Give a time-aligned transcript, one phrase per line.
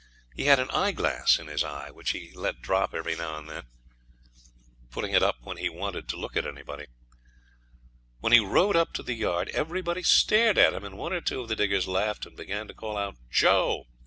[0.35, 3.65] He had an eyeglass in his eye, which he let drop every now and then,
[4.89, 6.87] putting it up when he wanted to look at anybody.
[8.19, 11.41] When he rode up to the yard everybody stared at him, and one or two
[11.41, 13.85] of the diggers laughed and began to call out 'Joe.'